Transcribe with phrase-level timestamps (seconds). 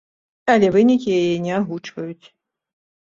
[0.53, 2.25] Але вынікі яе не агучваюць.